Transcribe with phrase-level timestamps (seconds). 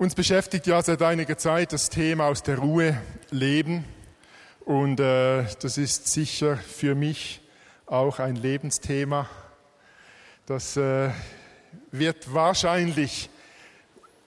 [0.00, 2.96] Uns beschäftigt ja seit einiger Zeit das Thema aus der Ruhe
[3.28, 3.84] leben.
[4.60, 7.42] Und äh, das ist sicher für mich
[7.84, 9.28] auch ein Lebensthema.
[10.46, 11.10] Das äh,
[11.90, 13.28] wird wahrscheinlich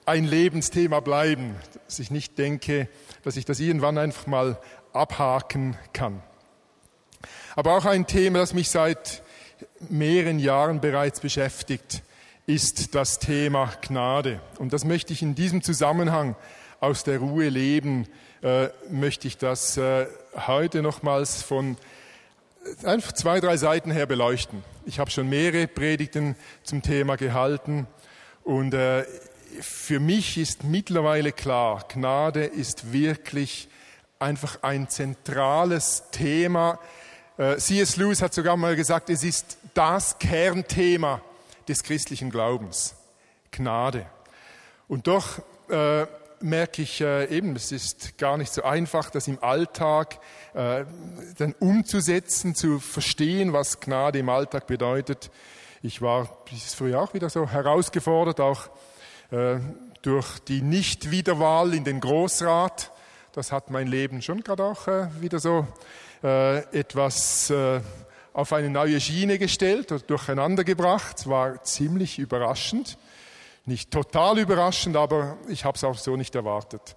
[0.06, 1.56] ein Lebensthema bleiben,
[1.86, 2.88] dass ich nicht denke,
[3.24, 4.56] dass ich das irgendwann einfach mal
[4.92, 6.22] abhaken kann.
[7.56, 9.24] Aber auch ein Thema, das mich seit
[9.88, 12.04] mehreren Jahren bereits beschäftigt
[12.46, 14.40] ist das Thema Gnade.
[14.58, 16.36] Und das möchte ich in diesem Zusammenhang
[16.80, 18.06] aus der Ruhe leben,
[18.42, 20.06] äh, möchte ich das äh,
[20.46, 21.78] heute nochmals von
[22.82, 24.62] äh, einfach zwei, drei Seiten her beleuchten.
[24.84, 27.86] Ich habe schon mehrere Predigten zum Thema gehalten
[28.42, 29.04] und äh,
[29.60, 33.68] für mich ist mittlerweile klar, Gnade ist wirklich
[34.18, 36.78] einfach ein zentrales Thema.
[37.38, 37.96] Äh, C.S.
[37.96, 41.22] Lewis hat sogar mal gesagt, es ist das Kernthema
[41.68, 42.96] des christlichen Glaubens.
[43.50, 44.06] Gnade.
[44.88, 46.06] Und doch äh,
[46.40, 50.18] merke ich äh, eben, es ist gar nicht so einfach, das im Alltag
[50.52, 50.84] äh,
[51.38, 55.30] dann umzusetzen, zu verstehen, was Gnade im Alltag bedeutet.
[55.82, 58.68] Ich war dieses Frühjahr auch wieder so herausgefordert, auch
[59.30, 59.58] äh,
[60.02, 62.92] durch die Nichtwiederwahl in den Großrat.
[63.32, 65.66] Das hat mein Leben schon gerade auch äh, wieder so
[66.22, 67.80] äh, etwas äh,
[68.34, 71.26] auf eine neue Schiene gestellt oder durcheinander gebracht.
[71.26, 72.98] War ziemlich überraschend.
[73.64, 76.96] Nicht total überraschend, aber ich habe es auch so nicht erwartet.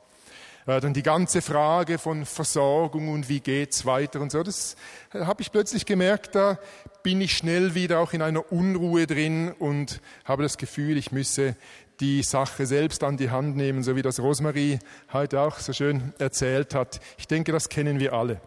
[0.66, 4.76] Äh, dann die ganze Frage von Versorgung und wie geht's weiter und so, das
[5.14, 6.60] äh, habe ich plötzlich gemerkt, da
[7.04, 11.56] bin ich schnell wieder auch in einer Unruhe drin und habe das Gefühl, ich müsse
[12.02, 14.80] die Sache selbst an die Hand nehmen, so wie das Rosemarie
[15.14, 17.00] heute auch so schön erzählt hat.
[17.18, 18.42] Ich denke, das kennen wir alle.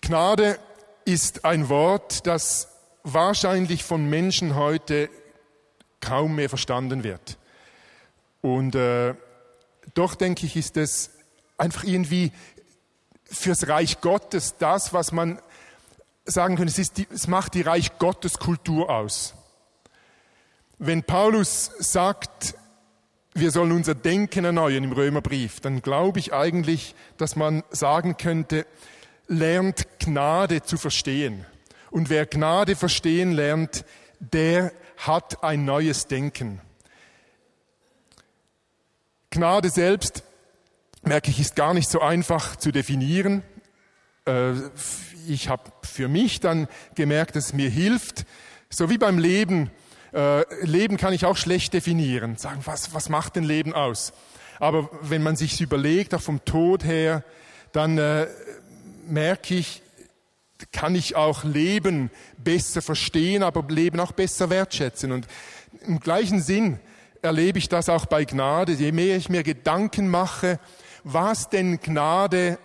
[0.00, 0.58] Gnade
[1.04, 2.68] ist ein Wort, das
[3.02, 5.08] wahrscheinlich von Menschen heute
[6.00, 7.38] kaum mehr verstanden wird.
[8.40, 9.14] Und äh,
[9.94, 11.10] doch denke ich, ist es
[11.58, 12.32] einfach irgendwie
[13.24, 15.40] fürs Reich Gottes das, was man
[16.24, 19.34] sagen könnte, es, ist die, es macht die Reich Gottes Kultur aus.
[20.78, 22.54] Wenn Paulus sagt,
[23.34, 28.66] wir sollen unser Denken erneuern im Römerbrief, dann glaube ich eigentlich, dass man sagen könnte,
[29.30, 31.46] lernt Gnade zu verstehen.
[31.90, 33.84] Und wer Gnade verstehen lernt,
[34.18, 36.60] der hat ein neues Denken.
[39.30, 40.24] Gnade selbst,
[41.02, 43.44] merke ich, ist gar nicht so einfach zu definieren.
[44.26, 44.54] Äh,
[45.28, 46.66] ich habe für mich dann
[46.96, 48.26] gemerkt, dass es mir hilft,
[48.68, 49.70] so wie beim Leben.
[50.12, 54.12] Äh, Leben kann ich auch schlecht definieren, sagen, was, was macht denn Leben aus?
[54.58, 57.22] Aber wenn man sich überlegt, auch vom Tod her,
[57.72, 58.26] dann äh,
[59.10, 59.82] merke ich,
[60.72, 65.12] kann ich auch Leben besser verstehen, aber Leben auch besser wertschätzen.
[65.12, 65.26] Und
[65.86, 66.78] im gleichen Sinn
[67.22, 68.72] erlebe ich das auch bei Gnade.
[68.72, 70.58] Je mehr ich mir Gedanken mache,
[71.04, 72.58] was denn Gnade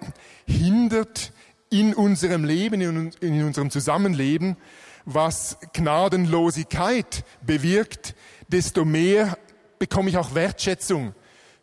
[0.45, 1.31] hindert
[1.69, 4.57] in unserem Leben, in unserem Zusammenleben,
[5.05, 8.15] was Gnadenlosigkeit bewirkt,
[8.47, 9.37] desto mehr
[9.79, 11.13] bekomme ich auch Wertschätzung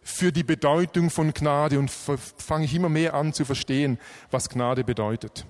[0.02, 3.98] für die Bedeutung von Gnade und fange ich immer mehr an zu verstehen,
[4.30, 5.46] was Gnade bedeutet.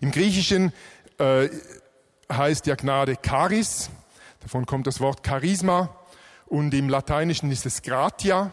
[0.00, 0.72] Im Griechischen
[1.18, 1.48] äh,
[2.30, 3.90] heißt ja Gnade Charis,
[4.40, 5.96] davon kommt das Wort Charisma
[6.46, 8.52] und im Lateinischen ist es Gratia,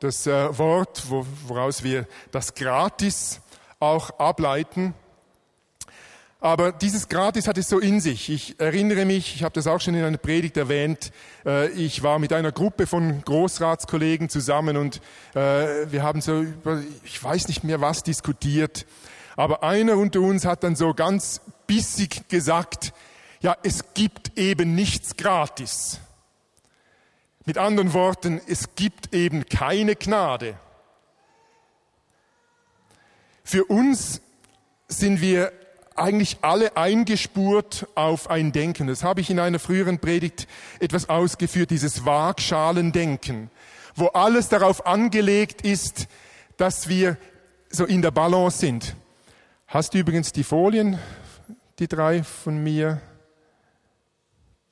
[0.00, 3.40] das äh, Wort, wo, woraus wir das Gratis
[3.80, 4.94] auch ableiten.
[6.40, 8.30] Aber dieses Gratis hat es so in sich.
[8.30, 11.10] Ich erinnere mich, ich habe das auch schon in einer Predigt erwähnt,
[11.44, 15.00] äh, ich war mit einer Gruppe von Großratskollegen zusammen und
[15.34, 18.86] äh, wir haben so über, ich weiß nicht mehr was diskutiert.
[19.34, 22.92] Aber einer unter uns hat dann so ganz bissig gesagt,
[23.40, 25.98] ja, es gibt eben nichts gratis.
[27.46, 30.56] Mit anderen Worten, es gibt eben keine Gnade.
[33.42, 34.20] Für uns
[34.86, 35.52] sind wir
[35.98, 38.86] eigentlich alle eingespurt auf ein Denken.
[38.86, 40.46] Das habe ich in einer früheren Predigt
[40.80, 43.50] etwas ausgeführt, dieses Waagschalendenken,
[43.94, 46.08] wo alles darauf angelegt ist,
[46.56, 47.16] dass wir
[47.70, 48.96] so in der Balance sind.
[49.66, 50.98] Hast du übrigens die Folien,
[51.78, 53.00] die drei von mir,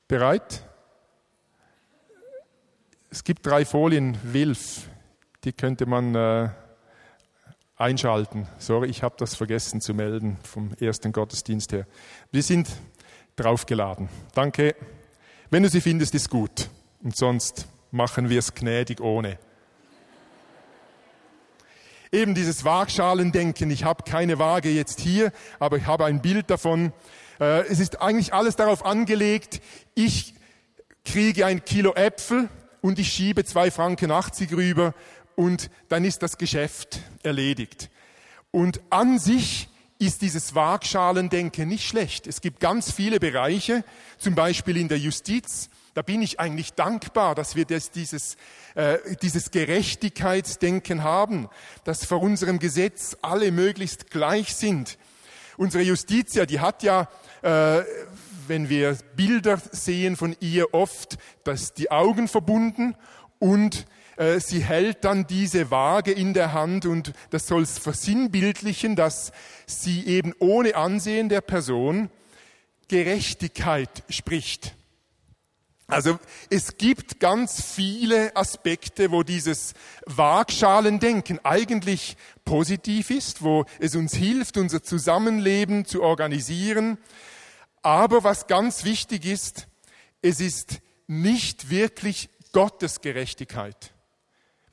[0.08, 0.62] bereit?
[3.10, 4.88] Es gibt drei Folien, Wilf,
[5.44, 6.48] die könnte man äh,
[7.76, 8.48] einschalten.
[8.58, 11.86] Sorry, ich habe das vergessen zu melden vom ersten Gottesdienst her.
[12.32, 12.68] Wir sind
[13.36, 14.08] draufgeladen.
[14.34, 14.74] Danke.
[15.50, 16.70] Wenn du sie findest, ist gut.
[17.02, 19.38] Und sonst machen wir es gnädig ohne.
[22.10, 23.70] Eben dieses Waagschalendenken.
[23.70, 26.92] Ich habe keine Waage jetzt hier, aber ich habe ein Bild davon.
[27.38, 29.60] Äh, es ist eigentlich alles darauf angelegt,
[29.94, 30.34] ich
[31.04, 32.48] kriege ein Kilo Äpfel
[32.80, 34.94] und ich schiebe zwei Franken 80 rüber
[35.36, 37.90] und dann ist das Geschäft erledigt.
[38.50, 39.68] Und an sich
[39.98, 42.26] ist dieses Waagschalendenken nicht schlecht.
[42.26, 43.84] Es gibt ganz viele Bereiche,
[44.18, 48.36] zum Beispiel in der Justiz, da bin ich eigentlich dankbar, dass wir das, dieses,
[48.74, 51.48] äh, dieses Gerechtigkeitsdenken haben,
[51.84, 54.98] dass vor unserem Gesetz alle möglichst gleich sind.
[55.56, 57.08] Unsere Justiz, ja, die hat ja,
[57.40, 57.82] äh,
[58.46, 62.94] wenn wir Bilder sehen von ihr, oft dass die Augen verbunden
[63.38, 63.86] und
[64.38, 69.32] sie hält dann diese Waage in der Hand und das soll es versinnbildlichen, dass
[69.66, 72.08] sie eben ohne Ansehen der Person
[72.88, 74.74] Gerechtigkeit spricht.
[75.88, 76.18] Also
[76.50, 79.74] es gibt ganz viele Aspekte, wo dieses
[80.06, 86.98] Waagschalendenken eigentlich positiv ist, wo es uns hilft, unser Zusammenleben zu organisieren.
[87.82, 89.68] Aber was ganz wichtig ist,
[90.22, 93.92] es ist nicht wirklich Gottes Gerechtigkeit.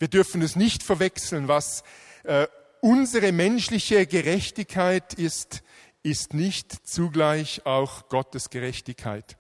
[0.04, 1.48] Wir dürfen es nicht verwechseln.
[1.48, 1.82] Was
[2.26, 2.48] äh,
[2.82, 5.64] unsere menschliche Gerechtigkeit ist,
[6.02, 9.38] ist nicht zugleich auch Gottes Gerechtigkeit.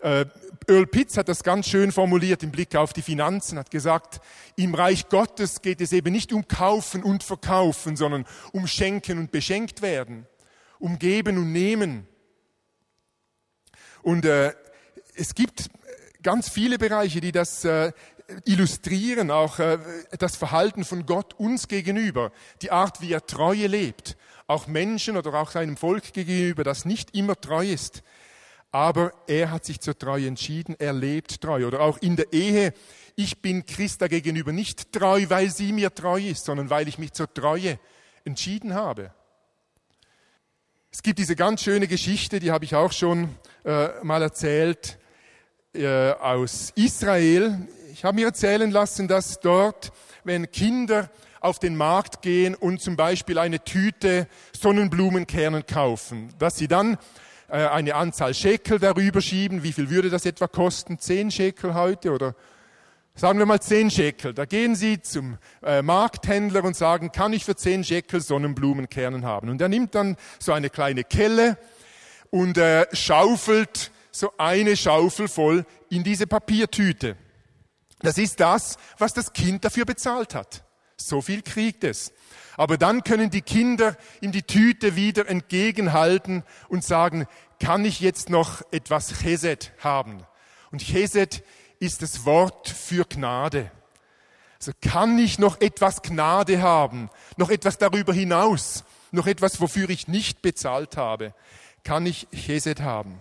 [0.00, 0.26] Äh,
[0.68, 4.20] Earl Pitts hat das ganz schön formuliert im Blick auf die Finanzen, hat gesagt,
[4.56, 9.30] im Reich Gottes geht es eben nicht um Kaufen und Verkaufen, sondern um Schenken und
[9.30, 10.26] Beschenkt werden,
[10.78, 12.06] um Geben und Nehmen.
[14.02, 14.52] Und äh,
[15.14, 15.70] es gibt
[16.22, 17.92] ganz viele Bereiche, die das äh,
[18.44, 19.78] illustrieren, auch äh,
[20.18, 22.32] das Verhalten von Gott uns gegenüber,
[22.62, 27.14] die Art, wie er Treue lebt, auch Menschen oder auch seinem Volk gegenüber, das nicht
[27.14, 28.02] immer treu ist
[28.76, 31.66] aber er hat sich zur Treue entschieden, er lebt treu.
[31.66, 32.74] Oder auch in der Ehe,
[33.14, 37.12] ich bin Christa gegenüber nicht treu, weil sie mir treu ist, sondern weil ich mich
[37.12, 37.78] zur Treue
[38.24, 39.14] entschieden habe.
[40.90, 43.34] Es gibt diese ganz schöne Geschichte, die habe ich auch schon
[43.64, 44.98] äh, mal erzählt,
[45.72, 47.68] äh, aus Israel.
[47.96, 49.90] Ich habe mir erzählen lassen, dass dort,
[50.22, 51.08] wenn Kinder
[51.40, 56.98] auf den Markt gehen und zum Beispiel eine Tüte Sonnenblumenkernen kaufen, dass sie dann
[57.48, 59.62] äh, eine Anzahl Schekel darüber schieben.
[59.62, 60.98] Wie viel würde das etwa kosten?
[60.98, 62.34] Zehn Schekel heute oder
[63.14, 64.34] sagen wir mal zehn Schekel.
[64.34, 69.48] Da gehen Sie zum äh, Markthändler und sagen, kann ich für zehn Schekel Sonnenblumenkernen haben?
[69.48, 71.56] Und er nimmt dann so eine kleine Kelle
[72.28, 77.16] und äh, schaufelt so eine Schaufel voll in diese Papiertüte.
[78.06, 80.62] Das ist das, was das Kind dafür bezahlt hat.
[80.96, 82.12] So viel kriegt es.
[82.56, 87.26] Aber dann können die Kinder ihm die Tüte wieder entgegenhalten und sagen,
[87.58, 90.24] kann ich jetzt noch etwas Chesed haben?
[90.70, 91.42] Und Chesed
[91.80, 93.72] ist das Wort für Gnade.
[94.60, 100.06] Also kann ich noch etwas Gnade haben, noch etwas darüber hinaus, noch etwas, wofür ich
[100.06, 101.34] nicht bezahlt habe,
[101.82, 103.20] kann ich Chesed haben.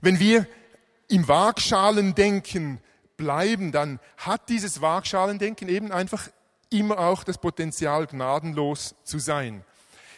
[0.00, 0.48] Wenn wir
[1.12, 2.80] im Waagschalendenken
[3.18, 6.28] bleiben, dann hat dieses Waagschalendenken eben einfach
[6.70, 9.62] immer auch das Potenzial, gnadenlos zu sein,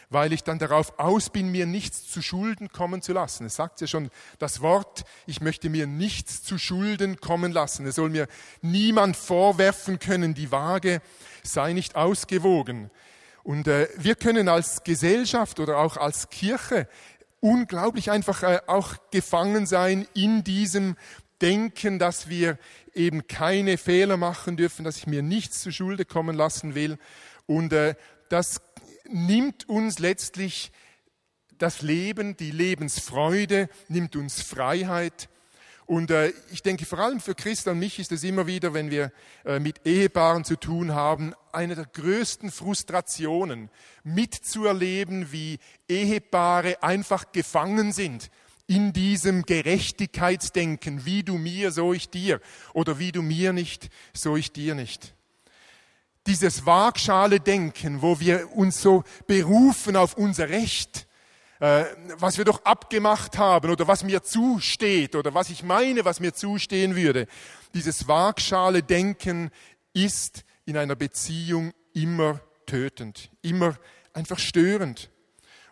[0.09, 3.45] weil ich dann darauf aus bin, mir nichts zu Schulden kommen zu lassen.
[3.45, 4.09] Es sagt ja schon
[4.39, 7.85] das Wort, ich möchte mir nichts zu Schulden kommen lassen.
[7.85, 8.27] Es soll mir
[8.61, 11.01] niemand vorwerfen können, die Waage
[11.43, 12.89] sei nicht ausgewogen.
[13.43, 16.87] Und äh, wir können als Gesellschaft oder auch als Kirche
[17.45, 20.95] unglaublich einfach äh, auch gefangen sein in diesem
[21.41, 22.57] Denken, dass wir
[22.95, 26.97] eben keine Fehler machen dürfen, dass ich mir nichts zu Schulde kommen lassen will.
[27.45, 27.93] Und äh,
[28.29, 28.61] das
[29.07, 30.71] nimmt uns letztlich
[31.59, 35.29] das Leben, die Lebensfreude, nimmt uns Freiheit.
[35.85, 38.89] Und äh, ich denke, vor allem für Christa und mich ist es immer wieder, wenn
[38.89, 39.11] wir
[39.45, 43.69] äh, mit Ehepaaren zu tun haben, eine der größten Frustrationen,
[44.03, 48.31] mitzuerleben, wie Ehepaare einfach gefangen sind
[48.67, 52.41] in diesem Gerechtigkeitsdenken, wie du mir, so ich dir,
[52.73, 55.13] oder wie du mir nicht, so ich dir nicht.
[56.25, 61.04] Dieses Waagschale Denken, wo wir uns so berufen auf unser Recht,
[61.59, 66.33] was wir doch abgemacht haben oder was mir zusteht oder was ich meine, was mir
[66.33, 67.27] zustehen würde.
[67.73, 69.51] Dieses Waagschale Denken
[69.93, 73.77] ist in einer Beziehung immer tötend, immer
[74.13, 75.09] einfach störend.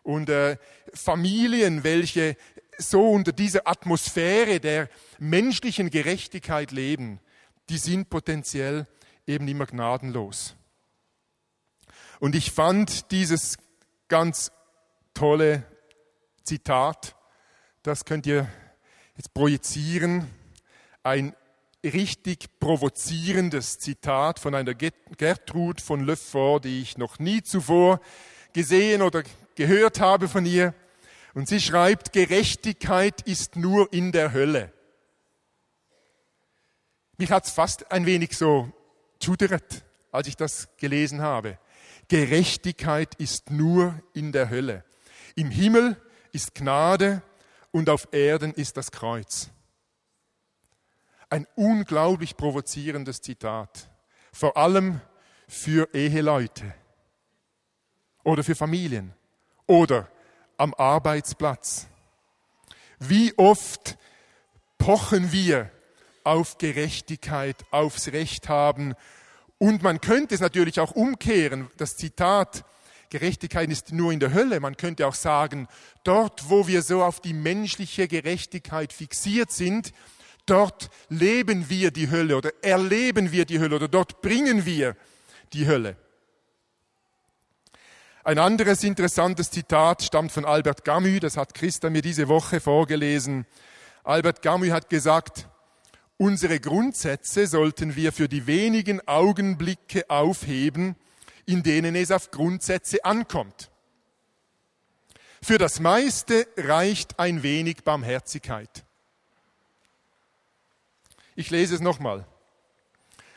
[0.04, 0.58] Und äh,
[0.94, 2.38] Familien, welche
[2.78, 7.20] so unter dieser Atmosphäre der menschlichen Gerechtigkeit leben,
[7.70, 8.88] die sind potenziell
[9.28, 10.56] eben immer gnadenlos.
[12.20, 13.58] Und ich fand dieses
[14.08, 14.52] ganz
[15.13, 15.66] tolle
[16.44, 17.16] Zitat,
[17.84, 18.50] das könnt ihr
[19.16, 20.30] jetzt projizieren,
[21.02, 21.36] ein
[21.84, 28.00] richtig provozierendes Zitat von einer Gertrud von Lefort, die ich noch nie zuvor
[28.54, 29.24] gesehen oder
[29.56, 30.74] gehört habe von ihr.
[31.34, 34.72] Und sie schreibt, Gerechtigkeit ist nur in der Hölle.
[37.18, 38.72] Mich hat es fast ein wenig so
[39.24, 41.58] schudert, als ich das gelesen habe.
[42.08, 44.84] Gerechtigkeit ist nur in der Hölle.
[45.36, 45.98] Im Himmel
[46.34, 47.22] ist Gnade
[47.72, 49.50] und auf Erden ist das Kreuz.
[51.30, 53.90] Ein unglaublich provozierendes Zitat,
[54.32, 55.02] vor allem
[55.48, 56.74] für Eheleute
[58.24, 59.13] oder für Familien
[59.66, 60.10] oder
[60.58, 61.88] am Arbeitsplatz.
[63.00, 63.98] Wie oft
[64.78, 65.72] pochen wir
[66.24, 68.96] auf Gerechtigkeit, aufs Recht haben.
[69.58, 71.70] Und man könnte es natürlich auch umkehren.
[71.78, 72.66] Das Zitat,
[73.13, 74.60] Gerechtigkeit ist nur in der Hölle.
[74.60, 75.67] Man könnte auch sagen,
[76.03, 79.91] dort, wo wir so auf die menschliche Gerechtigkeit fixiert sind,
[80.48, 84.96] dort leben wir die Hölle oder erleben wir die Hölle oder dort bringen wir
[85.53, 85.96] die Hölle.
[88.24, 93.46] Ein anderes interessantes Zitat stammt von Albert Camus, das hat Christa mir diese Woche vorgelesen.
[94.03, 95.48] Albert Camus hat gesagt,
[96.17, 100.96] unsere Grundsätze sollten wir für die wenigen Augenblicke aufheben,
[101.46, 103.70] in denen es auf Grundsätze ankommt.
[105.42, 108.86] Für das meiste reicht ein wenig Barmherzigkeit.
[111.36, 112.26] Ich lese es nochmal.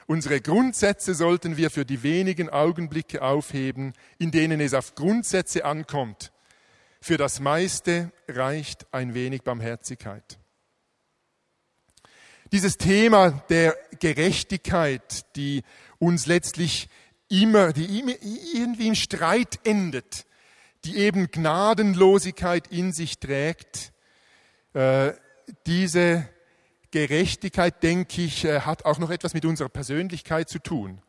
[0.07, 6.31] Unsere Grundsätze sollten wir für die wenigen Augenblicke aufheben, in denen es auf Grundsätze ankommt.
[7.01, 10.39] Für das meiste reicht ein wenig Barmherzigkeit.
[12.53, 15.65] Dieses Thema der Gerechtigkeit, die
[15.99, 16.89] uns letztlich
[17.29, 18.17] immer, die
[18.55, 20.27] irgendwie in Streit endet,
[20.85, 23.93] die eben Gnadenlosigkeit in sich trägt,
[24.75, 25.13] äh,
[25.67, 26.29] diese
[26.91, 31.01] Gerechtigkeit, denke ich, äh, hat auch noch etwas mit unserer Persönlichkeit zu tun.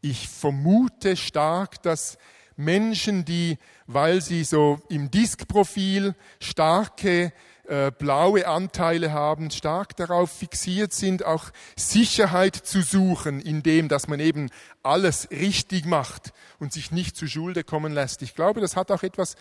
[0.00, 2.18] Ich vermute stark, dass
[2.56, 7.32] Menschen, die, weil sie so im Diskprofil starke
[7.68, 14.20] äh, blaue Anteile haben, stark darauf fixiert sind, auch Sicherheit zu suchen, indem dass man
[14.20, 14.50] eben
[14.82, 18.22] alles richtig macht und sich nicht zu Schulde kommen lässt.
[18.22, 19.36] Ich glaube, das hat auch etwas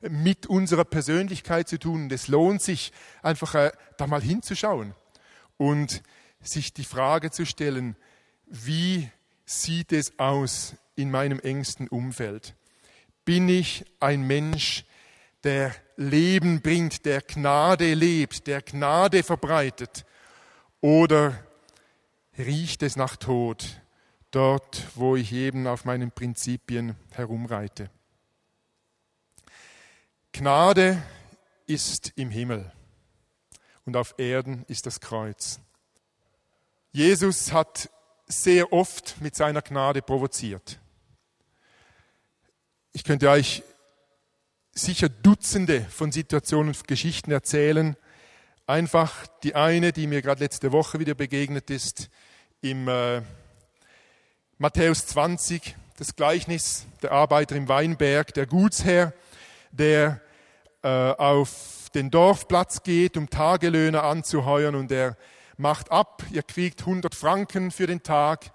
[0.00, 2.10] mit unserer Persönlichkeit zu tun.
[2.10, 2.92] Es lohnt sich
[3.22, 4.94] einfach äh, da mal hinzuschauen
[5.56, 6.02] und
[6.40, 7.96] sich die Frage zu stellen,
[8.46, 9.10] wie
[9.44, 12.54] sieht es aus in meinem engsten Umfeld?
[13.24, 14.84] Bin ich ein Mensch,
[15.46, 20.04] der Leben bringt, der Gnade lebt, der Gnade verbreitet?
[20.80, 21.38] Oder
[22.36, 23.80] riecht es nach Tod,
[24.32, 27.90] dort, wo ich eben auf meinen Prinzipien herumreite?
[30.32, 31.00] Gnade
[31.66, 32.72] ist im Himmel
[33.84, 35.60] und auf Erden ist das Kreuz.
[36.90, 37.88] Jesus hat
[38.26, 40.80] sehr oft mit seiner Gnade provoziert.
[42.92, 43.62] Ich könnte euch
[44.78, 47.96] sicher Dutzende von Situationen und Geschichten erzählen.
[48.66, 52.10] Einfach die eine, die mir gerade letzte Woche wieder begegnet ist,
[52.60, 53.22] im äh,
[54.58, 59.14] Matthäus 20, das Gleichnis der Arbeiter im Weinberg, der Gutsherr,
[59.70, 60.20] der
[60.82, 65.16] äh, auf den Dorfplatz geht, um Tagelöhner anzuheuern und er
[65.56, 68.50] macht ab, ihr kriegt 100 Franken für den Tag,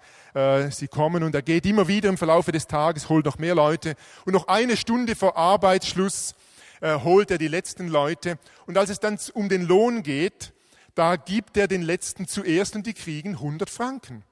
[0.70, 3.96] sie kommen und er geht immer wieder im Verlauf des Tages, holt noch mehr Leute
[4.24, 6.34] und noch eine Stunde vor Arbeitsschluss
[6.80, 10.52] äh, holt er die letzten Leute und als es dann um den Lohn geht,
[10.94, 14.24] da gibt er den letzten zuerst und die kriegen 100 Franken.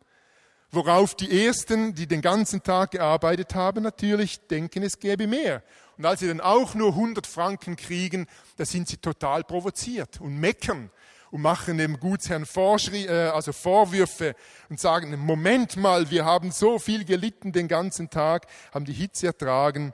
[0.73, 5.63] Worauf die Ersten, die den ganzen Tag gearbeitet haben, natürlich denken, es gäbe mehr.
[5.97, 8.27] Und als sie dann auch nur 100 Franken kriegen,
[8.57, 10.91] da sind sie total provoziert und meckern
[11.31, 14.35] und machen dem Gutsherrn Vorschri äh, also Vorwürfe
[14.69, 19.29] und sagen, Moment mal, wir haben so viel gelitten den ganzen Tag, haben die Hitze
[19.29, 19.93] ertragen.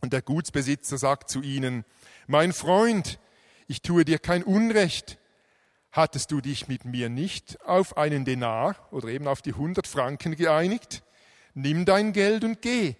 [0.00, 1.84] Und der Gutsbesitzer sagt zu ihnen,
[2.26, 3.18] mein Freund,
[3.66, 5.18] ich tue dir kein Unrecht.
[5.90, 10.36] Hattest du dich mit mir nicht auf einen Denar oder eben auf die 100 Franken
[10.36, 11.02] geeinigt?
[11.54, 12.96] Nimm dein Geld und geh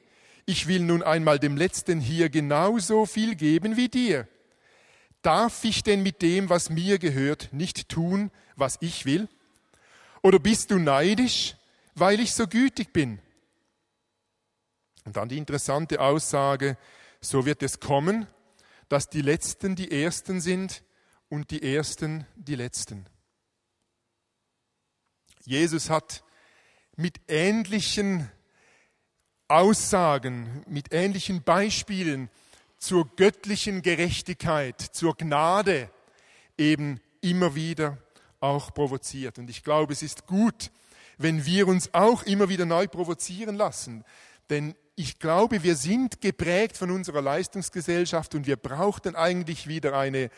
[0.47, 4.29] ich will nun einmal dem Letzten hier genauso viel geben wie dir.
[5.27, 9.29] Darf ich denn mit dem, was mir gehört, nicht tun, was ich will?
[10.23, 11.57] Oder bist du neidisch,
[11.97, 13.19] weil ich so gütig bin?
[15.05, 16.79] Und dann die interessante Aussage,
[17.21, 18.29] so wird es kommen,
[18.89, 20.85] dass die Letzten die Ersten sind
[21.29, 23.05] und die Ersten die Letzten.
[25.45, 26.23] Jesus hat
[26.95, 28.31] mit ähnlichen
[29.49, 32.31] Aussagen, mit ähnlichen Beispielen
[32.79, 35.91] zur göttlichen Gerechtigkeit, zur Gnade
[36.57, 37.99] eben immer wieder
[38.41, 39.39] auch provoziert.
[39.39, 40.71] Und ich glaube, es ist gut,
[41.19, 44.05] wenn wir uns auch immer wieder neu provozieren lassen.
[44.51, 50.31] Denn ich glaube, wir sind geprägt von unserer Leistungsgesellschaft und wir brauchten eigentlich wieder eine,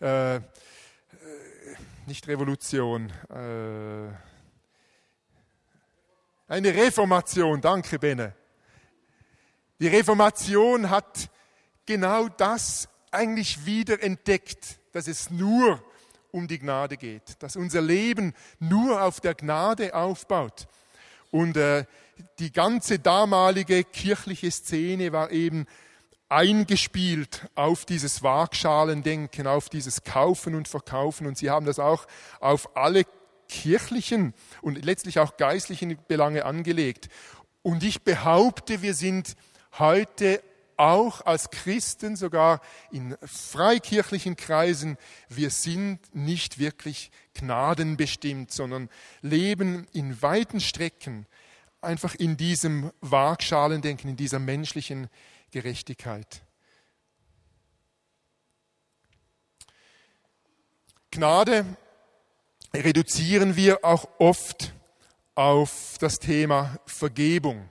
[0.00, 0.40] äh, äh
[2.06, 4.12] nicht Revolution, äh,
[6.50, 8.34] Eine Reformation, danke Benne.
[9.78, 11.30] Die Reformation hat
[11.90, 15.82] genau das eigentlich wieder entdeckt, dass es nur
[16.30, 20.68] um die Gnade geht, dass unser Leben nur auf der Gnade aufbaut.
[21.32, 21.86] Und äh,
[22.38, 25.66] die ganze damalige kirchliche Szene war eben
[26.28, 31.26] eingespielt auf dieses Waagschalendenken, auf dieses Kaufen und Verkaufen.
[31.26, 32.06] Und sie haben das auch
[32.38, 33.02] auf alle
[33.48, 34.32] kirchlichen
[34.62, 37.08] und letztlich auch geistlichen Belange angelegt.
[37.62, 39.34] Und ich behaupte, wir sind
[39.76, 40.40] heute
[40.80, 44.96] auch als Christen, sogar in freikirchlichen Kreisen,
[45.28, 48.88] wir sind nicht wirklich gnadenbestimmt, sondern
[49.20, 51.26] leben in weiten Strecken
[51.82, 55.08] einfach in diesem Waagschalendenken, in dieser menschlichen
[55.50, 56.42] Gerechtigkeit.
[61.10, 61.64] Gnade
[62.72, 64.72] reduzieren wir auch oft
[65.34, 67.68] auf das Thema Vergebung.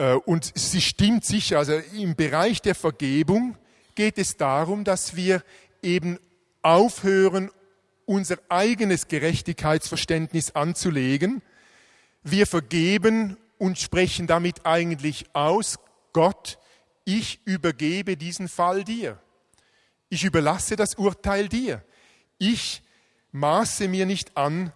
[0.00, 3.58] Äh, und sie stimmt sicher, also im Bereich der Vergebung
[3.94, 5.44] geht es darum, dass wir
[5.82, 6.18] eben
[6.62, 7.50] aufhören,
[8.06, 11.42] unser eigenes Gerechtigkeitsverständnis anzulegen.
[12.22, 15.78] Wir vergeben und sprechen damit eigentlich aus,
[16.14, 16.58] Gott,
[17.04, 19.18] ich übergebe diesen Fall dir.
[20.08, 21.84] Ich überlasse das Urteil dir.
[22.38, 22.82] Ich
[23.32, 24.72] maße mir nicht an,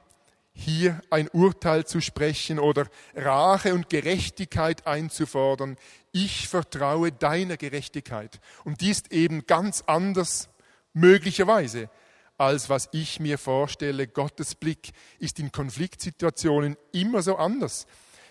[0.54, 5.76] hier ein Urteil zu sprechen oder Rache und Gerechtigkeit einzufordern.
[6.12, 8.40] Ich vertraue deiner Gerechtigkeit.
[8.64, 10.48] Und die ist eben ganz anders,
[10.92, 11.90] möglicherweise,
[12.38, 14.06] als was ich mir vorstelle.
[14.06, 17.86] Gottes Blick ist in Konfliktsituationen immer so anders.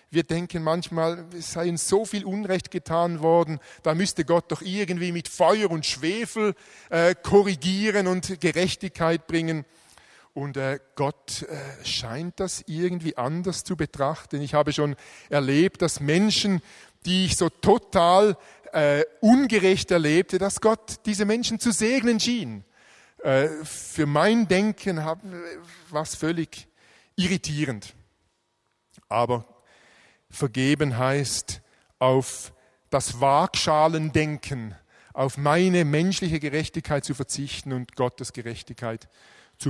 [0.10, 4.62] Wir denken manchmal, es sei uns so viel Unrecht getan worden, da müsste Gott doch
[4.62, 6.54] irgendwie mit Feuer und Schwefel
[6.92, 9.66] äh, korrigieren und Gerechtigkeit bringen.
[10.34, 14.42] Und äh, Gott äh, scheint das irgendwie anders zu betrachten.
[14.42, 14.96] Ich habe schon
[15.30, 16.62] erlebt, dass Menschen,
[17.06, 18.36] die ich so total
[18.72, 22.66] äh, ungerecht erlebte, dass Gott diese Menschen zu segnen schien.
[23.20, 25.16] Äh, für mein Denken äh,
[25.92, 26.68] war es völlig
[27.16, 27.94] irritierend.
[29.10, 29.46] Aber
[30.32, 31.62] vergeben heißt
[32.00, 32.54] auf
[32.90, 34.74] das Waagschalendenken,
[35.14, 39.10] auf meine menschliche Gerechtigkeit zu verzichten und Gottes Gerechtigkeit zu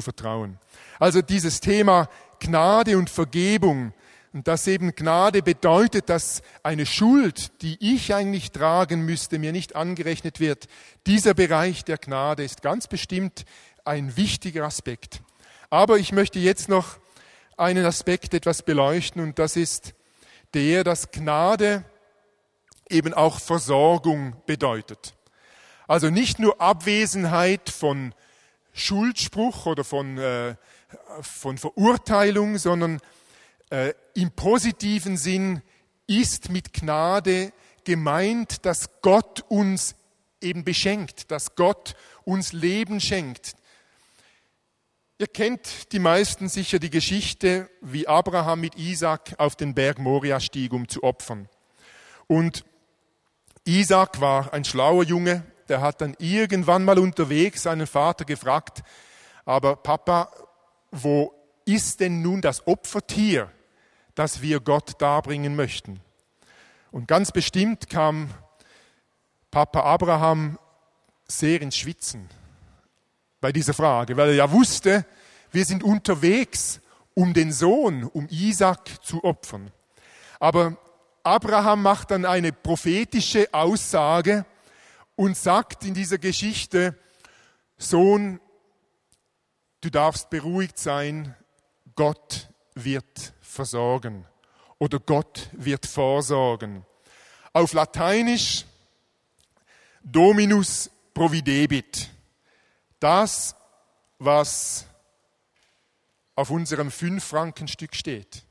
[0.02, 0.58] vertrauen.
[1.00, 3.94] Also dieses Thema Gnade und Vergebung
[4.34, 9.76] und dass eben Gnade bedeutet, dass eine Schuld, die ich eigentlich tragen müsste, mir nicht
[9.76, 10.68] angerechnet wird.
[11.06, 13.46] Dieser Bereich der Gnade ist ganz bestimmt
[13.86, 15.22] ein wichtiger Aspekt.
[15.70, 16.98] Aber ich möchte jetzt noch
[17.58, 19.94] einen Aspekt etwas beleuchten und das ist
[20.56, 21.86] der, dass Gnade
[22.90, 25.14] eben auch Versorgung bedeutet.
[25.88, 28.16] Also nicht nur Abwesenheit von
[28.74, 30.56] Schuldspruch oder von, äh,
[31.22, 33.00] von Verurteilung, sondern
[33.70, 35.62] äh, im positiven Sinn
[36.08, 39.96] ist mit Gnade gemeint, dass Gott uns
[40.42, 43.56] eben beschenkt, dass Gott uns Leben schenkt.
[45.20, 50.40] Ihr kennt die meisten sicher die Geschichte, wie Abraham mit Isaac auf den Berg Moria
[50.40, 51.48] stieg, um zu opfern.
[52.28, 52.66] Und
[53.64, 58.84] Isaac war ein schlauer Junge, der hat dann irgendwann mal unterwegs seinen Vater gefragt,
[59.46, 60.32] aber Papa,
[60.92, 61.34] wo
[61.66, 63.52] ist denn nun das Opfertier,
[64.16, 66.02] das wir Gott darbringen möchten?
[66.92, 68.30] Und ganz bestimmt kam
[69.50, 70.60] Papa Abraham
[71.28, 72.30] sehr ins Schwitzen
[73.42, 75.06] bei dieser Frage, weil er ja wusste,
[75.52, 76.82] wir sind unterwegs,
[77.14, 79.72] um den Sohn, um Isaac zu opfern.
[80.40, 80.78] Aber
[81.24, 84.46] Abraham macht dann eine prophetische Aussage,
[85.16, 86.98] und sagt in dieser Geschichte,
[87.78, 88.40] Sohn,
[89.82, 91.36] du darfst beruhigt sein,
[91.96, 94.26] Gott wird versorgen
[94.80, 96.86] oder Gott wird vorsorgen.
[97.52, 98.66] Auf Lateinisch
[100.04, 102.10] Dominus providebit.
[103.00, 103.56] Das,
[104.20, 104.86] was
[106.36, 108.44] auf unserem Fünf-Franken-Stück steht.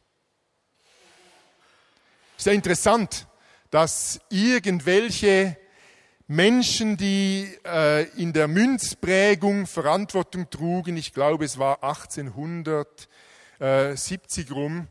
[2.37, 3.27] Sehr interessant,
[3.71, 5.57] dass irgendwelche
[6.33, 14.89] Menschen, die äh, in der Münzprägung Verantwortung trugen, ich glaube es war 1870 rum,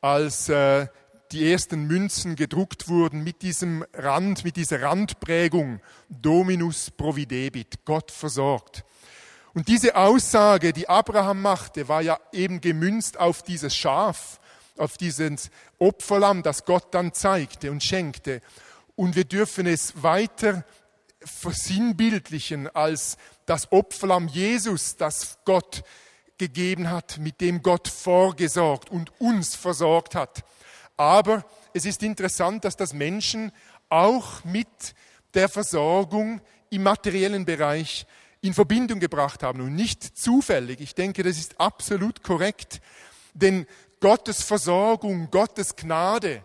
[0.00, 0.86] als äh,
[1.30, 8.82] die ersten Münzen gedruckt wurden mit diesem Rand, mit dieser Randprägung Dominus providebit, Gott versorgt.
[9.52, 14.40] Und diese Aussage, die Abraham machte, war ja eben gemünzt auf dieses Schaf,
[14.78, 18.40] auf dieses Opferlamm, das Gott dann zeigte und schenkte.
[18.96, 20.64] Und wir dürfen es weiter
[21.24, 25.82] versinnbildlichen als das Opferlamm Jesus, das Gott
[26.38, 30.44] gegeben hat, mit dem Gott vorgesorgt und uns versorgt hat.
[30.96, 33.52] Aber es ist interessant, dass das Menschen
[33.88, 34.94] auch mit
[35.34, 38.06] der Versorgung im materiellen Bereich
[38.40, 40.80] in Verbindung gebracht haben und nicht zufällig.
[40.80, 42.80] Ich denke, das ist absolut korrekt,
[43.34, 43.66] denn
[44.00, 46.42] Gottes Versorgung, Gottes Gnade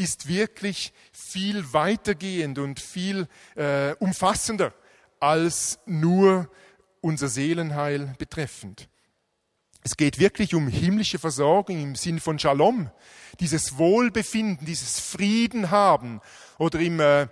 [0.00, 4.72] ist wirklich viel weitergehend und viel äh, umfassender
[5.20, 6.50] als nur
[7.02, 8.88] unser Seelenheil betreffend.
[9.82, 12.90] Es geht wirklich um himmlische Versorgung im Sinn von Shalom,
[13.40, 16.20] dieses Wohlbefinden, dieses Frieden haben.
[16.58, 17.28] Oder im äh,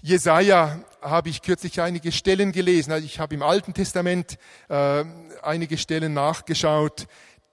[0.00, 2.92] Jesaja habe ich kürzlich einige Stellen gelesen.
[2.92, 5.04] Also ich habe im Alten Testament äh,
[5.42, 7.06] einige Stellen nachgeschaut,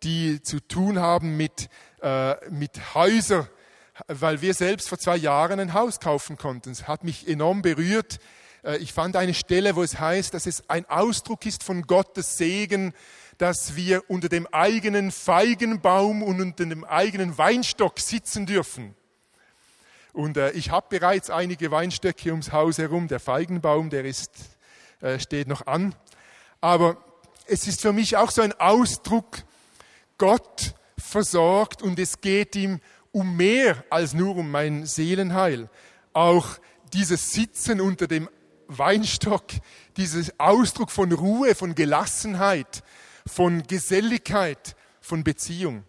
[0.04, 1.69] die zu tun haben mit,
[2.02, 3.49] äh, mit Häuser,
[4.07, 6.71] weil wir selbst vor zwei Jahren ein Haus kaufen konnten.
[6.71, 8.19] Es hat mich enorm berührt.
[8.63, 12.38] Äh, ich fand eine Stelle, wo es heißt, dass es ein Ausdruck ist von Gottes
[12.38, 12.93] Segen,
[13.38, 18.95] dass wir unter dem eigenen Feigenbaum und unter dem eigenen Weinstock sitzen dürfen.
[20.13, 23.07] Und äh, ich habe bereits einige Weinstöcke ums Haus herum.
[23.07, 24.31] Der Feigenbaum, der ist,
[25.01, 25.95] äh, steht noch an.
[26.62, 26.97] Aber
[27.45, 29.43] es ist für mich auch so ein Ausdruck,
[30.17, 32.81] Gott versorgt und es geht ihm
[33.12, 35.69] um mehr als nur um mein Seelenheil.
[36.13, 36.60] Auch
[36.93, 38.30] dieses Sitzen unter dem
[38.67, 39.45] Weinstock,
[39.98, 42.84] dieses Ausdruck von Ruhe, von Gelassenheit,
[43.26, 45.84] von Geselligkeit, von Beziehung.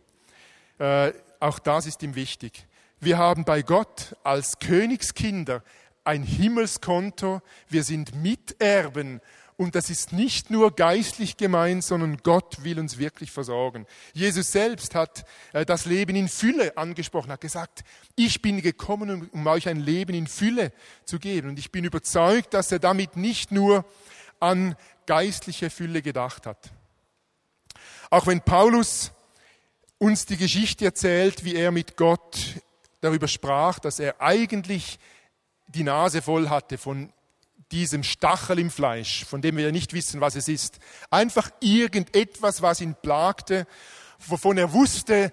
[0.79, 2.67] Äh, auch das ist ihm wichtig.
[2.99, 5.63] Wir haben bei Gott als Königskinder
[6.05, 7.41] ein Himmelskonto.
[7.69, 9.21] Wir sind Miterben.
[9.61, 13.87] Und das ist nicht nur geistlich gemeint, sondern Gott will uns wirklich versorgen.
[14.15, 17.85] Jesus selbst hat äh, das Leben in Fülle angesprochen, hat gesagt,
[18.17, 20.73] ich bin gekommen, um euch ein Leben in Fülle
[21.05, 21.51] zu geben.
[21.51, 23.85] Und ich bin überzeugt, dass er damit nicht nur
[24.39, 26.71] an geistliche Fülle gedacht hat.
[28.09, 29.13] Auch wenn Paulus
[29.99, 32.63] uns die Geschichte erzählt, wie er mit Gott
[33.03, 34.99] darüber sprach, dass er eigentlich
[35.67, 37.13] die Nase voll hatte von
[37.73, 40.79] diesem Stachel im Fleisch, von dem wir ja nicht wissen, was es ist.
[41.11, 43.67] Einfach irgendetwas, was ihn plagte,
[44.27, 45.33] wovon er wusste,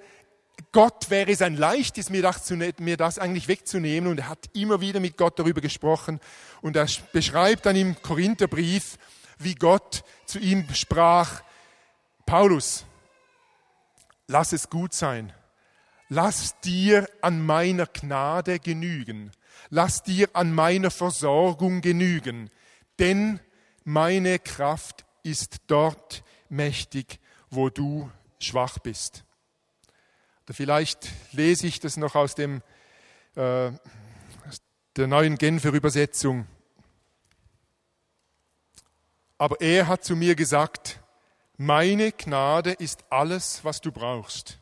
[0.72, 4.10] Gott wäre es ein leichtes, das, mir das eigentlich wegzunehmen.
[4.10, 6.20] Und er hat immer wieder mit Gott darüber gesprochen.
[6.62, 8.98] Und er beschreibt dann im Korintherbrief,
[9.40, 11.42] wie Gott zu ihm sprach,
[12.26, 12.86] Paulus,
[14.28, 15.32] lass es gut sein,
[16.10, 19.32] lass dir an meiner Gnade genügen,
[19.70, 22.50] lass dir an meiner Versorgung genügen,
[23.00, 23.40] denn
[23.84, 29.24] meine Kraft ist dort mächtig, wo du schwach bist.
[30.46, 32.62] Oder vielleicht lese ich das noch aus, dem,
[33.36, 33.72] äh,
[34.96, 36.48] der neuen Genfer Übersetzung.
[39.38, 41.00] Aber er hat zu mir gesagt,
[41.58, 44.60] meine Gnade ist alles, was du brauchst.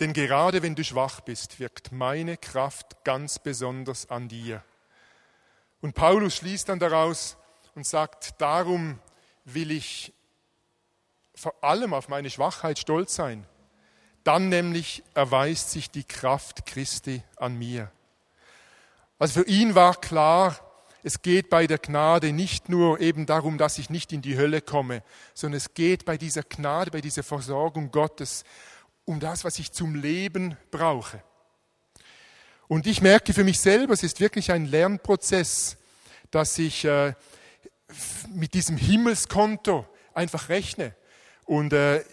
[0.00, 4.64] Denn gerade wenn du schwach bist, wirkt meine Kraft ganz besonders an dir.
[5.82, 7.36] Und Paulus schließt dann daraus
[7.74, 8.98] und sagt, darum
[9.44, 10.14] will ich
[11.34, 13.46] vor allem auf meine Schwachheit stolz sein.
[14.24, 17.90] Dann nämlich erweist sich die Kraft Christi an mir.
[19.18, 20.58] Also für ihn war klar,
[21.02, 24.60] es geht bei der Gnade nicht nur eben darum, dass ich nicht in die Hölle
[24.60, 25.02] komme,
[25.34, 28.44] sondern es geht bei dieser Gnade, bei dieser Versorgung Gottes
[29.04, 31.22] um das, was ich zum Leben brauche.
[32.68, 35.76] Und ich merke für mich selber, es ist wirklich ein Lernprozess,
[36.30, 37.14] dass ich äh,
[38.28, 40.94] mit diesem Himmelskonto einfach rechne.
[41.46, 42.04] Und äh,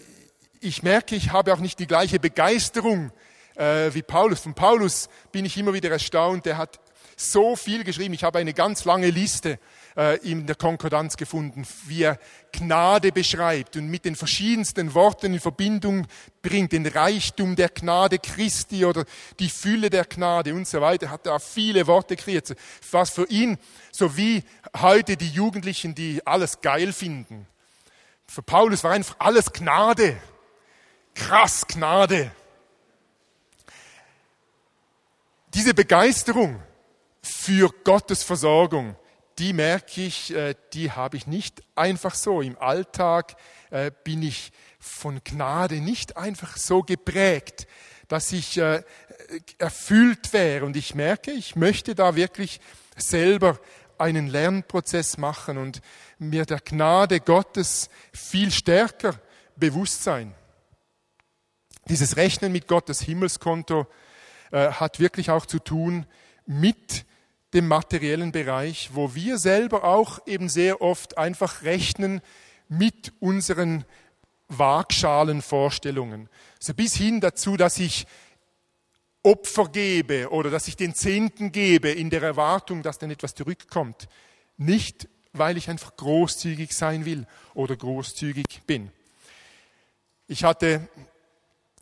[0.59, 3.11] ich merke, ich habe auch nicht die gleiche Begeisterung
[3.55, 4.39] äh, wie Paulus.
[4.39, 6.45] Von Paulus bin ich immer wieder erstaunt.
[6.45, 6.79] Der hat
[7.19, 8.13] so viel geschrieben.
[8.13, 9.57] Ich habe eine ganz lange Liste
[9.97, 12.19] äh, in der Konkordanz gefunden, wie er
[12.51, 16.05] Gnade beschreibt und mit den verschiedensten Worten in Verbindung
[16.43, 19.03] bringt, den Reichtum der Gnade Christi oder
[19.39, 22.55] die Fülle der Gnade und so weiter, hat er viele Worte kreiert,
[22.91, 23.57] was für ihn,
[23.91, 24.43] so wie
[24.79, 27.47] heute die Jugendlichen, die alles geil finden.
[28.27, 30.17] Für Paulus war einfach alles Gnade.
[31.15, 32.31] Krass Gnade.
[35.51, 36.61] Diese Begeisterung
[37.27, 38.95] für Gottes Versorgung,
[39.37, 42.41] die merke ich, äh, die habe ich nicht einfach so.
[42.41, 43.35] Im Alltag
[43.69, 47.67] äh, bin ich von Gnade nicht einfach so geprägt,
[48.07, 48.81] dass ich äh,
[49.57, 50.65] erfüllt wäre.
[50.65, 52.59] Und ich merke, ich möchte da wirklich
[52.95, 53.59] selber
[53.97, 55.81] einen Lernprozess machen und
[56.17, 59.19] mir der Gnade Gottes viel stärker
[59.55, 60.33] bewusst sein.
[61.89, 63.87] Dieses Rechnen mit Gottes Himmelskonto
[64.51, 66.05] hat wirklich auch zu tun
[66.45, 67.05] mit
[67.57, 72.21] dem materiellen Bereich, wo wir selber auch eben sehr oft einfach rechnen
[72.69, 73.83] mit unseren
[74.47, 76.29] Waagschalenvorstellungen.
[76.59, 78.05] So bis hin dazu, dass ich
[79.23, 84.07] Opfer gebe oder dass ich den Zehnten gebe in der Erwartung, dass dann etwas zurückkommt.
[84.57, 88.91] Nicht, weil ich einfach großzügig sein will oder großzügig bin.
[90.27, 90.87] Ich hatte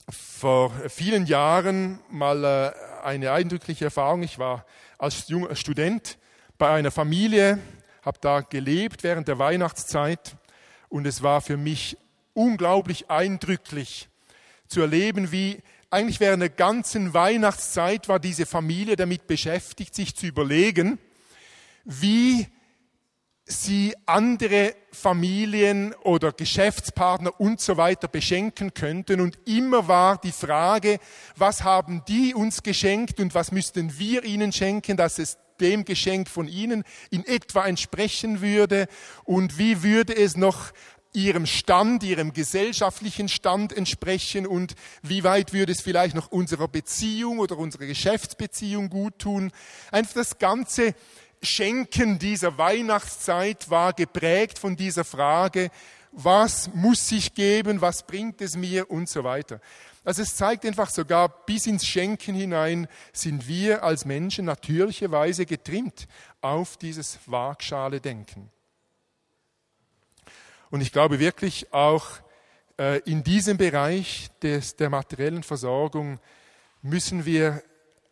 [0.10, 4.24] vor vielen Jahren mal äh, eine eindrückliche Erfahrung.
[4.24, 4.66] Ich war
[4.98, 6.18] als junger Student
[6.58, 7.60] bei einer Familie,
[8.02, 10.38] habe da gelebt während der Weihnachtszeit
[10.90, 11.98] und es war für mich
[12.34, 14.10] unglaublich eindrücklich
[14.68, 20.26] zu erleben, wie eigentlich während der ganzen Weihnachtszeit war diese Familie damit beschäftigt, sich zu
[20.26, 21.00] überlegen,
[21.84, 22.48] wie
[23.46, 29.22] sie andere Familien oder Geschäftspartner und so weiter beschenken könnten.
[29.22, 31.00] Und immer war die Frage,
[31.36, 36.28] was haben die uns geschenkt und was müssten wir ihnen schenken, dass es dem Geschenk
[36.28, 38.88] von ihnen in etwa entsprechen würde
[39.24, 40.72] und wie würde es noch
[41.14, 47.40] ihrem Stand, ihrem gesellschaftlichen Stand entsprechen und wie weit würde es vielleicht noch unserer Beziehung
[47.40, 49.52] oder unserer Geschäftsbeziehung gut tun.
[49.92, 50.94] Einfach das ganze
[51.46, 55.70] Schenken dieser Weihnachtszeit war geprägt von dieser Frage,
[56.12, 59.60] was muss ich geben, was bringt es mir und so weiter.
[60.04, 66.08] Also es zeigt einfach sogar bis ins Schenken hinein sind wir als Menschen natürlicherweise getrimmt
[66.42, 68.52] auf dieses Waagschale Denken.
[70.70, 72.06] Und ich glaube wirklich auch
[72.78, 76.20] äh, in diesem Bereich des, der materiellen Versorgung
[76.82, 77.64] müssen wir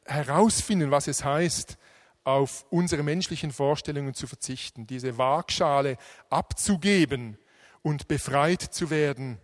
[0.05, 1.77] herausfinden, was es heißt,
[2.23, 5.97] auf unsere menschlichen Vorstellungen zu verzichten, diese Waagschale
[6.29, 7.37] abzugeben
[7.81, 9.37] und befreit zu werden,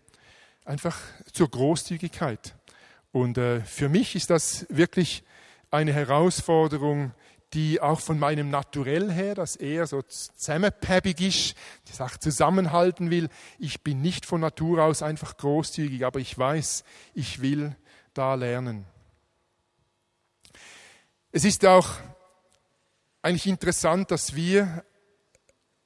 [0.66, 0.98] einfach
[1.34, 2.56] zur Großzügigkeit.
[3.12, 5.24] Und äh, für mich ist das wirklich
[5.72, 7.12] eine Herausforderung,
[7.54, 11.56] die auch von meinem Naturell her, das eher so zusammenpäppig ist,
[11.88, 13.30] die Sache zusammenhalten will.
[13.58, 16.84] Ich bin nicht von Natur aus einfach großzügig, aber ich weiß,
[17.16, 17.76] ich will
[18.14, 18.86] da lernen.
[21.32, 21.90] Es ist auch
[23.22, 24.84] eigentlich interessant, dass wir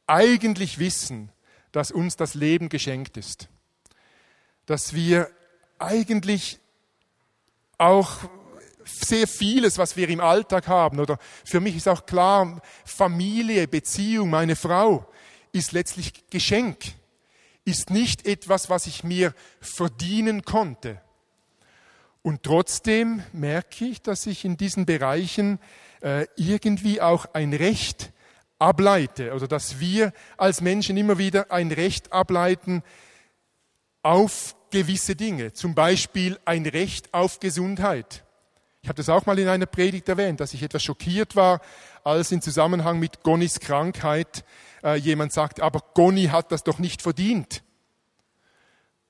[0.07, 1.31] eigentlich wissen,
[1.71, 3.49] dass uns das Leben geschenkt ist.
[4.65, 5.29] Dass wir
[5.79, 6.59] eigentlich
[7.77, 8.17] auch
[8.85, 14.29] sehr vieles, was wir im Alltag haben, oder für mich ist auch klar, Familie, Beziehung,
[14.29, 15.09] meine Frau
[15.51, 16.79] ist letztlich Geschenk,
[17.65, 21.01] ist nicht etwas, was ich mir verdienen konnte.
[22.21, 25.59] Und trotzdem merke ich, dass ich in diesen Bereichen
[26.03, 28.11] äh, irgendwie auch ein Recht
[28.59, 32.83] ableite, oder dass wir als Menschen immer wieder ein Recht ableiten
[34.03, 38.23] auf gewisse Dinge, zum Beispiel ein Recht auf Gesundheit.
[38.81, 41.61] Ich habe das auch mal in einer Predigt erwähnt, dass ich etwas schockiert war,
[42.03, 44.43] als in Zusammenhang mit Gonnis Krankheit
[44.83, 47.63] äh, jemand sagt, aber Gonni hat das doch nicht verdient.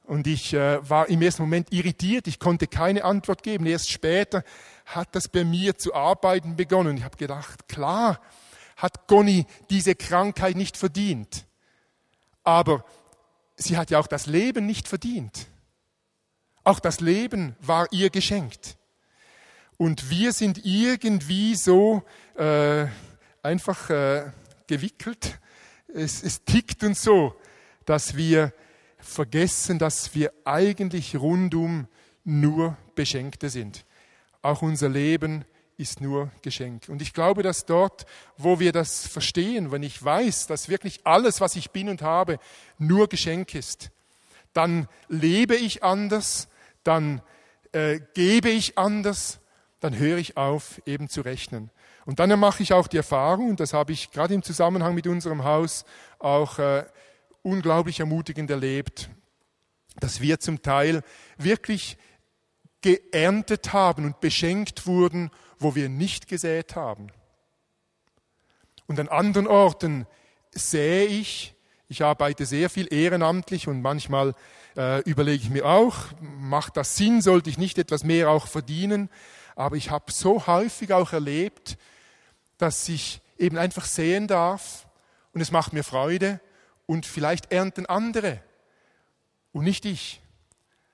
[0.03, 3.65] Und ich äh, war im ersten Moment irritiert, ich konnte keine Antwort geben.
[3.65, 4.43] Erst später
[4.85, 6.97] hat das bei mir zu arbeiten begonnen.
[6.97, 8.19] Ich habe gedacht, klar
[8.75, 11.45] hat Gonni diese Krankheit nicht verdient.
[12.43, 12.83] Aber
[13.55, 15.47] sie hat ja auch das Leben nicht verdient.
[16.65, 18.77] Auch das Leben war ihr geschenkt.
[19.77, 22.03] Und wir sind irgendwie so
[22.35, 22.87] äh,
[23.41, 24.31] einfach äh,
[24.67, 25.39] gewickelt.
[25.87, 27.35] Es, es tickt uns so,
[27.85, 28.53] dass wir
[29.03, 31.87] vergessen, dass wir eigentlich rundum
[32.23, 33.85] nur Beschenkte sind.
[34.41, 35.45] Auch unser Leben
[35.77, 36.87] ist nur Geschenk.
[36.87, 38.05] Und ich glaube, dass dort,
[38.37, 42.39] wo wir das verstehen, wenn ich weiß, dass wirklich alles, was ich bin und habe,
[42.77, 43.91] nur Geschenk ist,
[44.53, 46.47] dann lebe ich anders,
[46.83, 47.21] dann
[47.71, 49.39] äh, gebe ich anders,
[49.79, 51.71] dann höre ich auf, eben zu rechnen.
[52.05, 55.07] Und dann mache ich auch die Erfahrung, und das habe ich gerade im Zusammenhang mit
[55.07, 55.85] unserem Haus
[56.19, 56.85] auch äh,
[57.43, 59.09] unglaublich ermutigend erlebt,
[59.99, 61.03] dass wir zum Teil
[61.37, 61.97] wirklich
[62.81, 65.29] geerntet haben und beschenkt wurden,
[65.59, 67.07] wo wir nicht gesät haben.
[68.87, 70.07] Und an anderen Orten
[70.51, 71.55] sähe ich,
[71.87, 74.33] ich arbeite sehr viel ehrenamtlich und manchmal
[74.75, 79.09] äh, überlege ich mir auch, macht das Sinn, sollte ich nicht etwas mehr auch verdienen?
[79.55, 81.77] Aber ich habe so häufig auch erlebt,
[82.57, 84.87] dass ich eben einfach sehen darf
[85.33, 86.39] und es macht mir Freude
[86.85, 88.41] und vielleicht ernten andere
[89.51, 90.21] und nicht ich.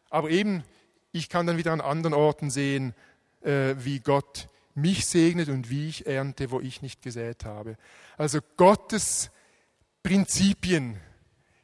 [0.10, 0.64] Aber eben,
[1.12, 2.94] ich kann dann wieder an anderen Orten sehen,
[3.42, 7.78] äh, wie Gott mich segnet und wie ich ernte, wo ich nicht gesät habe.
[8.18, 9.32] Also Gottes
[10.04, 11.00] Prinzipien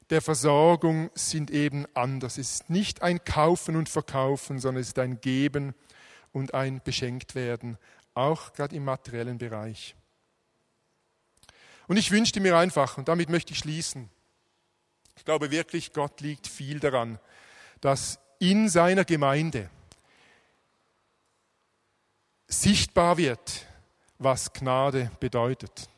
[0.10, 2.38] der Versorgung sind eben anders.
[2.38, 5.74] Es ist nicht ein Kaufen und Verkaufen, sondern es ist ein Geben
[6.32, 7.78] und ein Beschenktwerden,
[8.14, 9.96] auch gerade im materiellen Bereich.
[11.88, 14.10] Und ich wünschte mir einfach, und damit möchte ich schließen,
[15.16, 17.20] Ich glaube wirklich, Gott liegt viel daran,
[17.82, 19.70] dass in seiner Gemeinde
[22.48, 23.66] sichtbar wird,
[24.18, 25.90] was Gnade bedeutet.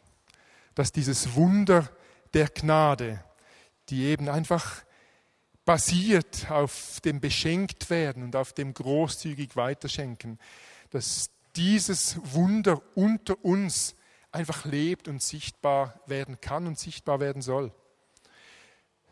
[0.75, 1.89] Dass dieses Wunder
[2.33, 3.23] der Gnade,
[3.89, 4.83] die eben einfach
[5.65, 10.39] basiert auf dem Beschenktwerden und auf dem großzügig Weiterschenken,
[10.91, 13.95] dass dieses Wunder unter uns
[14.31, 17.73] einfach lebt und sichtbar werden kann und sichtbar werden soll.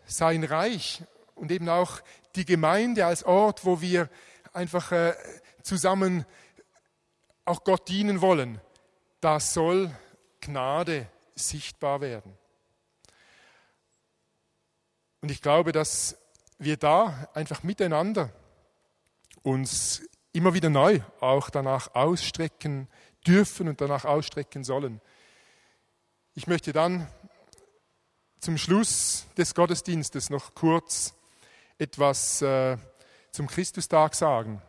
[0.06, 1.04] Sein Reich
[1.36, 2.02] und eben auch
[2.36, 4.10] die Gemeinde als Ort, wo wir
[4.54, 5.14] einfach äh,
[5.64, 6.26] zusammen
[7.46, 8.60] auch Gott dienen wollen,
[9.22, 9.92] da soll
[10.42, 12.38] Gnade sichtbar werden.
[15.22, 16.18] Und ich glaube, dass
[16.58, 18.32] wir da einfach miteinander
[19.42, 22.88] uns immer wieder neu auch danach ausstrecken
[23.26, 25.02] dürfen und danach ausstrecken sollen.
[26.34, 27.08] Ich möchte dann
[28.46, 31.16] zum Schluss des Gottesdienstes noch kurz
[31.80, 32.78] etwas äh,
[33.32, 34.62] zum Christustag sagen,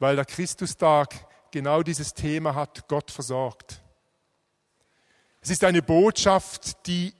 [0.00, 1.14] weil der Christustag
[1.52, 3.80] genau dieses Thema hat, Gott versorgt.
[5.40, 7.14] Es ist eine Botschaft, die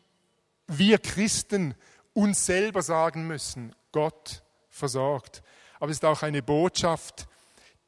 [0.67, 1.77] wir Christen
[2.15, 5.41] uns selber sagen müssen, Gott versorgt.
[5.79, 7.29] Aber es ist auch eine Botschaft,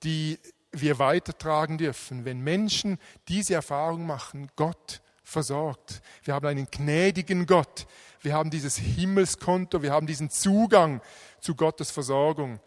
[0.04, 0.38] die
[0.70, 6.02] wir weitertragen dürfen, wenn Menschen diese Erfahrung machen, Gott versorgt.
[6.22, 7.86] Wir haben einen gnädigen Gott.
[8.20, 9.82] Wir haben dieses Himmelskonto.
[9.82, 11.00] Wir haben diesen Zugang
[11.40, 12.60] zu Gottes Versorgung.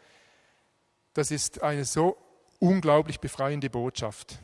[1.14, 2.18] Das ist eine so
[2.60, 4.40] unglaublich befreiende Botschaft.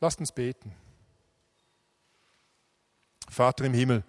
[0.00, 0.74] Lasst uns beten.
[3.28, 4.04] Vater im Himmel,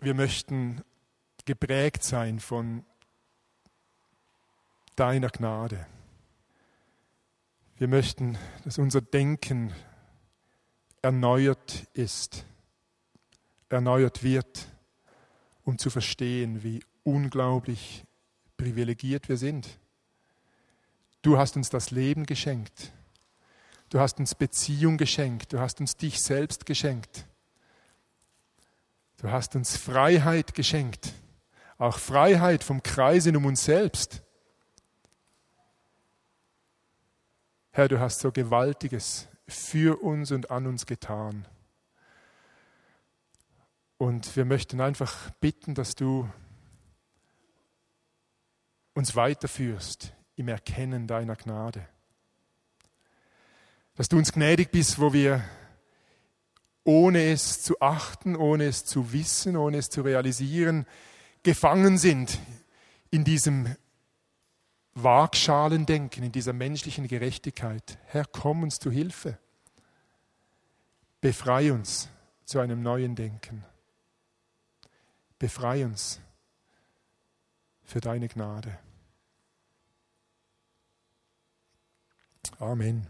[0.00, 0.84] wir möchten
[1.44, 2.84] geprägt sein von
[4.94, 5.86] deiner Gnade.
[7.78, 9.72] Wir möchten, dass unser Denken
[11.00, 12.44] erneuert ist,
[13.68, 14.66] erneuert wird,
[15.62, 18.04] um zu verstehen, wie unglaublich
[18.56, 19.78] privilegiert wir sind.
[21.22, 22.90] Du hast uns das Leben geschenkt.
[23.90, 25.52] Du hast uns Beziehung geschenkt.
[25.52, 27.26] Du hast uns dich selbst geschenkt.
[29.18, 31.12] Du hast uns Freiheit geschenkt,
[31.76, 34.22] auch Freiheit vom Kreisen um uns selbst.
[37.78, 41.46] Herr, du hast so Gewaltiges für uns und an uns getan.
[43.98, 46.28] Und wir möchten einfach bitten, dass du
[48.94, 51.86] uns weiterführst im Erkennen deiner Gnade.
[53.94, 55.44] Dass du uns gnädig bist, wo wir
[56.82, 60.84] ohne es zu achten, ohne es zu wissen, ohne es zu realisieren,
[61.44, 62.40] gefangen sind
[63.12, 63.76] in diesem
[65.02, 67.98] Waagschalendenken, in dieser menschlichen Gerechtigkeit.
[68.06, 69.38] Herr, komm uns zu Hilfe.
[71.20, 72.08] Befrei uns
[72.44, 73.64] zu einem neuen Denken.
[75.38, 76.20] Befrei uns
[77.84, 78.78] für deine Gnade.
[82.58, 83.06] Amen.